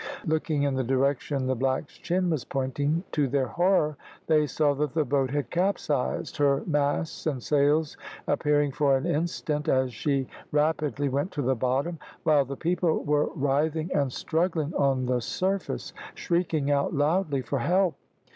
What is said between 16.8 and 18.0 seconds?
loudly for help.